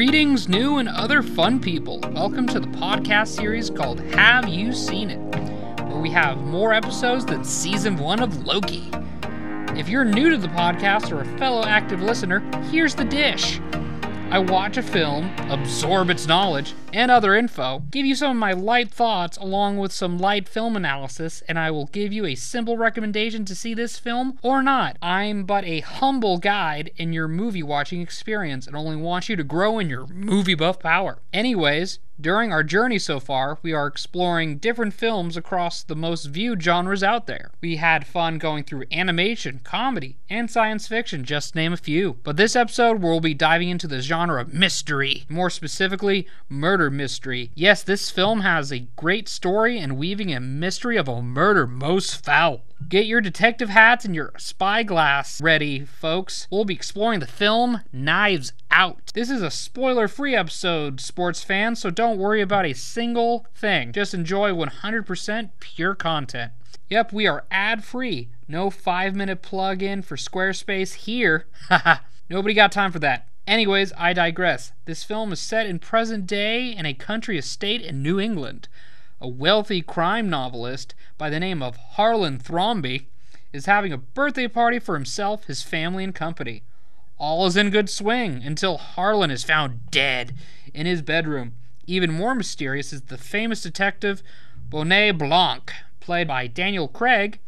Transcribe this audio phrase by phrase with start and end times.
[0.00, 2.00] Greetings, new and other fun people.
[2.14, 5.18] Welcome to the podcast series called Have You Seen It?
[5.88, 8.90] Where we have more episodes than season one of Loki.
[9.78, 12.40] If you're new to the podcast or a fellow active listener,
[12.70, 13.60] here's the dish.
[14.30, 18.52] I watch a film, absorb its knowledge and other info, give you some of my
[18.52, 22.76] light thoughts along with some light film analysis, and I will give you a simple
[22.76, 24.96] recommendation to see this film or not.
[25.02, 29.44] I'm but a humble guide in your movie watching experience and only want you to
[29.44, 31.18] grow in your movie buff power.
[31.32, 36.62] Anyways, during our journey so far, we are exploring different films across the most viewed
[36.62, 37.50] genres out there.
[37.62, 42.18] We had fun going through animation, comedy, and science fiction, just name a few.
[42.22, 47.50] But this episode, we'll be diving into the genre of mystery, more specifically, murder mystery.
[47.54, 52.24] Yes, this film has a great story and weaving a mystery of a murder most
[52.24, 52.62] foul.
[52.88, 56.46] Get your detective hats and your spyglass ready, folks.
[56.50, 59.10] We'll be exploring the film Knives Out.
[59.12, 63.92] This is a spoiler free episode, sports fans, so don't worry about a single thing.
[63.92, 66.52] Just enjoy 100% pure content.
[66.88, 68.30] Yep, we are ad free.
[68.48, 71.46] No five minute plug in for Squarespace here.
[71.68, 71.96] Haha,
[72.28, 73.28] nobody got time for that.
[73.50, 74.72] Anyways, I digress.
[74.84, 78.68] This film is set in present day in a country estate in New England
[79.20, 83.06] a wealthy crime novelist by the name of Harlan Thrombey,
[83.52, 86.62] is having a birthday party for himself, his family, and company.
[87.18, 90.32] All is in good swing until Harlan is found dead
[90.72, 91.52] in his bedroom.
[91.86, 94.22] Even more mysterious is the famous detective
[94.70, 97.40] Benoit Blanc, played by Daniel Craig,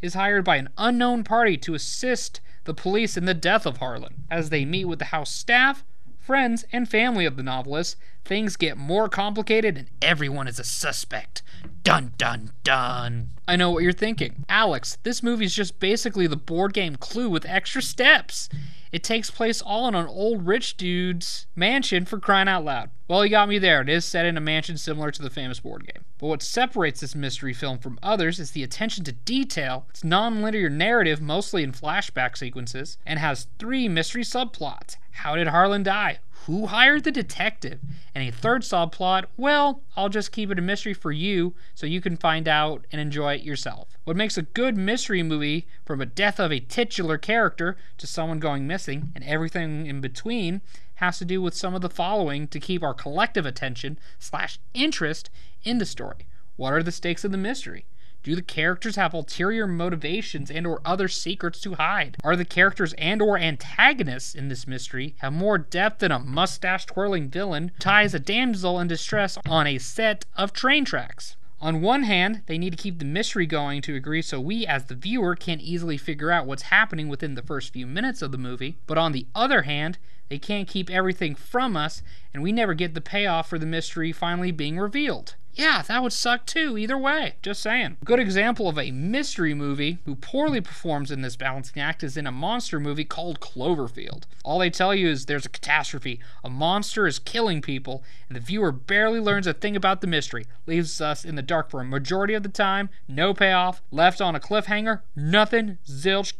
[0.00, 4.24] is hired by an unknown party to assist the police and the death of Harlan.
[4.30, 5.84] As they meet with the house staff,
[6.20, 7.96] friends, and family of the novelist,
[8.28, 11.42] things get more complicated and everyone is a suspect.
[11.82, 13.30] Dun dun dun.
[13.48, 14.44] I know what you're thinking.
[14.50, 18.50] Alex, this movie is just basically the board game Clue with extra steps.
[18.92, 22.90] It takes place all in an old rich dude's mansion for crying out loud.
[23.08, 23.80] Well, you got me there.
[23.80, 26.04] It is set in a mansion similar to the famous board game.
[26.18, 30.68] But what separates this mystery film from others is the attention to detail, its non-linear
[30.68, 34.96] narrative, mostly in flashback sequences, and has three mystery subplots.
[35.12, 36.18] How did Harlan die?
[36.46, 37.80] Who hired the detective?
[38.14, 42.00] And a third subplot, well, I'll just keep it a mystery for you so you
[42.00, 43.98] can find out and enjoy it yourself.
[44.04, 48.38] What makes a good mystery movie from a death of a titular character to someone
[48.38, 50.62] going missing and everything in between
[50.96, 55.30] has to do with some of the following to keep our collective attention slash interest
[55.64, 56.26] in the story.
[56.56, 57.84] What are the stakes of the mystery?
[58.24, 62.16] Do the characters have ulterior motivations and or other secrets to hide?
[62.24, 66.84] Are the characters and or antagonists in this mystery have more depth than a mustache
[66.86, 71.36] twirling villain ties a damsel in distress on a set of train tracks?
[71.60, 74.84] On one hand, they need to keep the mystery going to agree so we, as
[74.84, 78.38] the viewer, can easily figure out what's happening within the first few minutes of the
[78.38, 78.78] movie.
[78.86, 82.02] But on the other hand, they can't keep everything from us,
[82.34, 85.34] and we never get the payoff for the mystery finally being revealed.
[85.54, 87.34] Yeah, that would suck too, either way.
[87.42, 87.96] Just saying.
[88.04, 92.26] Good example of a mystery movie who poorly performs in this balancing act is in
[92.26, 94.22] a monster movie called Cloverfield.
[94.44, 98.40] All they tell you is there's a catastrophe, a monster is killing people, and the
[98.40, 101.84] viewer barely learns a thing about the mystery, leaves us in the dark for a
[101.84, 106.34] majority of the time, no payoff, left on a cliffhanger, nothing, zilch,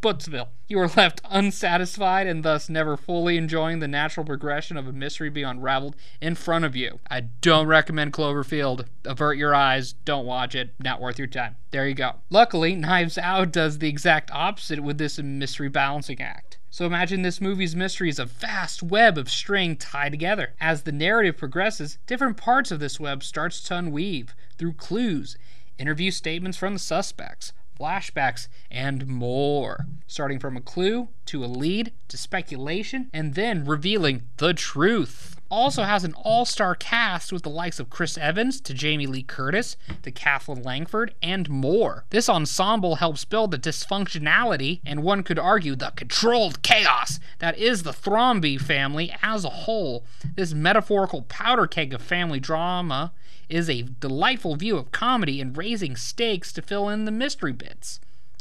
[0.00, 0.48] kaputsville.
[0.68, 5.30] You are left unsatisfied and thus never fully enjoying the natural progression of a mystery
[5.30, 7.00] being unraveled in front of you.
[7.10, 8.86] I don't recommend Cloverfield.
[9.04, 11.56] Avert your eyes, don't watch it, not worth your time.
[11.70, 12.16] There you go.
[12.30, 16.58] Luckily, Knives Out does the exact opposite with this mystery balancing act.
[16.70, 20.54] So imagine this movie's mystery is a vast web of string tied together.
[20.60, 25.36] As the narrative progresses, different parts of this web starts to unweave through clues,
[25.78, 29.86] interview statements from the suspects, flashbacks, and more.
[30.06, 35.39] Starting from a clue to a lead to speculation and then revealing the truth.
[35.50, 39.24] Also has an all star cast with the likes of Chris Evans to Jamie Lee
[39.24, 42.04] Curtis to Kathleen Langford and more.
[42.10, 47.82] This ensemble helps build the dysfunctionality and one could argue the controlled chaos that is
[47.82, 50.04] the Thrombey family as a whole.
[50.36, 53.12] This metaphorical powder keg of family drama
[53.48, 57.98] is a delightful view of comedy and raising stakes to fill in the mystery bits.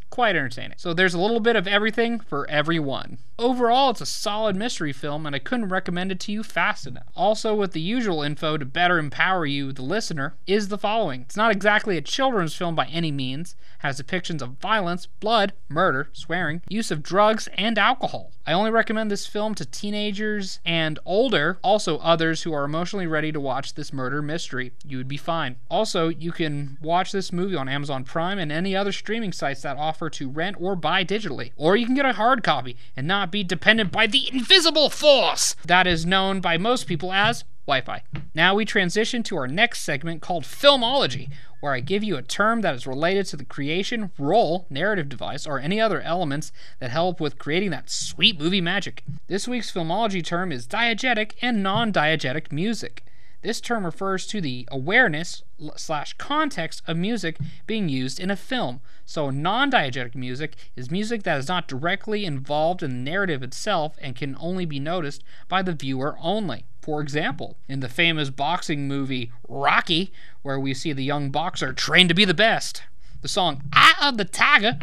[0.09, 0.77] Quite entertaining.
[0.77, 3.19] So there's a little bit of everything for everyone.
[3.37, 7.05] Overall, it's a solid mystery film, and I couldn't recommend it to you fast enough.
[7.15, 11.21] Also, with the usual info to better empower you, the listener, is the following.
[11.21, 16.09] It's not exactly a children's film by any means, has depictions of violence, blood, murder,
[16.11, 18.31] swearing, use of drugs, and alcohol.
[18.45, 23.31] I only recommend this film to teenagers and older, also others who are emotionally ready
[23.31, 24.73] to watch this murder mystery.
[24.83, 25.57] You would be fine.
[25.69, 29.77] Also, you can watch this movie on Amazon Prime and any other streaming sites that
[29.77, 31.51] offer offer to rent or buy digitally.
[31.57, 35.57] Or you can get a hard copy and not be dependent by the invisible force
[35.65, 38.01] that is known by most people as Wi Fi.
[38.33, 41.29] Now we transition to our next segment called Filmology,
[41.59, 45.45] where I give you a term that is related to the creation, role, narrative device,
[45.45, 49.03] or any other elements that help with creating that sweet movie magic.
[49.27, 53.03] This week's Filmology term is diegetic and non diegetic music.
[53.41, 55.43] This term refers to the awareness
[55.77, 58.81] slash context of music being used in a film.
[59.05, 63.95] So, non diegetic music is music that is not directly involved in the narrative itself
[64.01, 66.65] and can only be noticed by the viewer only.
[66.81, 72.09] For example, in the famous boxing movie Rocky, where we see the young boxer trained
[72.09, 72.83] to be the best,
[73.21, 74.79] the song Eye of the Tiger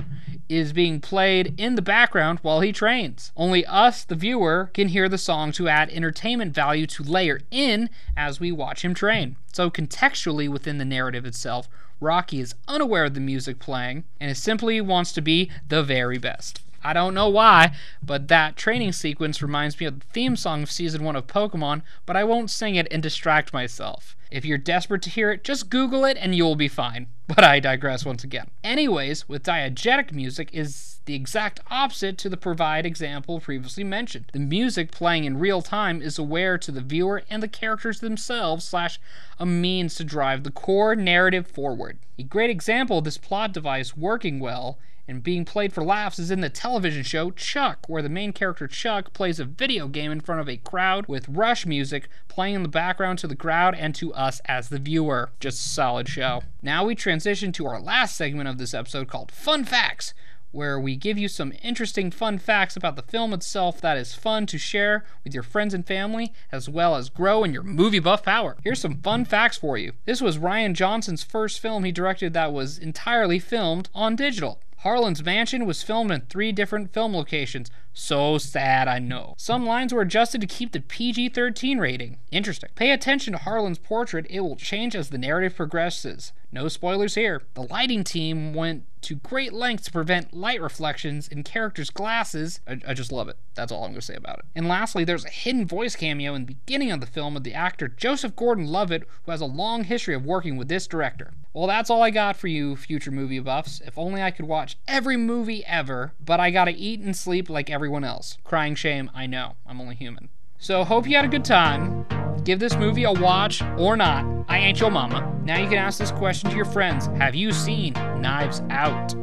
[0.48, 3.32] is being played in the background while he trains.
[3.36, 7.90] Only us, the viewer, can hear the song to add entertainment value to layer in
[8.16, 9.36] as we watch him train.
[9.52, 11.68] So, contextually within the narrative itself,
[12.00, 16.60] Rocky is unaware of the music playing and simply wants to be the very best.
[16.84, 20.70] I don't know why, but that training sequence reminds me of the theme song of
[20.70, 24.14] season 1 of Pokemon, but I won't sing it and distract myself.
[24.30, 27.08] If you're desperate to hear it, just Google it and you'll be fine.
[27.28, 28.50] But I digress once again.
[28.62, 34.26] Anyways, with diegetic music is the exact opposite to the provide example previously mentioned.
[34.32, 38.64] The music playing in real time is aware to the viewer and the characters themselves
[38.64, 39.00] slash
[39.40, 41.98] a means to drive the core narrative forward.
[42.16, 46.30] A great example of this plot device working well and being played for laughs is
[46.30, 50.20] in the television show Chuck, where the main character Chuck plays a video game in
[50.20, 53.94] front of a crowd with Rush music playing in the background to the crowd and
[53.94, 55.30] to us as the viewer.
[55.40, 56.42] Just a solid show.
[56.60, 60.12] Now we transition to our last segment of this episode called Fun Facts,
[60.50, 64.44] where we give you some interesting fun facts about the film itself that is fun
[64.48, 68.22] to share with your friends and family, as well as grow in your movie buff
[68.22, 68.58] power.
[68.62, 69.94] Here's some fun facts for you.
[70.04, 74.60] This was Rian Johnson's first film he directed that was entirely filmed on digital.
[74.86, 77.72] Harlan's mansion was filmed in three different film locations.
[77.92, 79.34] So sad, I know.
[79.36, 82.18] Some lines were adjusted to keep the PG 13 rating.
[82.30, 82.70] Interesting.
[82.76, 86.32] Pay attention to Harlan's portrait, it will change as the narrative progresses.
[86.52, 87.42] No spoilers here.
[87.54, 92.60] The lighting team went to great lengths to prevent light reflections in characters' glasses.
[92.66, 93.36] I, I, just love it.
[93.54, 94.44] That's all I'm going to say about it.
[94.54, 97.54] And lastly, there's a hidden voice cameo in the beginning of the film of the
[97.54, 101.32] actor Joseph Gordon Levitt, who has a long history of working with this director.
[101.56, 103.80] Well, that's all I got for you, future movie buffs.
[103.86, 107.70] If only I could watch every movie ever, but I gotta eat and sleep like
[107.70, 108.36] everyone else.
[108.44, 109.54] Crying shame, I know.
[109.66, 110.28] I'm only human.
[110.58, 112.04] So, hope you had a good time.
[112.44, 114.44] Give this movie a watch or not.
[114.50, 115.34] I ain't your mama.
[115.44, 119.14] Now you can ask this question to your friends Have you seen Knives Out?